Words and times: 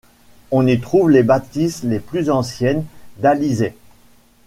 On 0.49 0.65
y 0.65 0.79
trouve 0.79 1.11
les 1.11 1.21
bâtisses 1.21 1.83
les 1.83 1.99
plus 1.99 2.31
anciennes 2.31 2.85
d'Alizay. 3.19 3.75